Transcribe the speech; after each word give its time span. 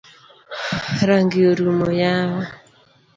Rangi 1.07 1.39
orumo 1.49 1.87
yawa. 2.01 2.43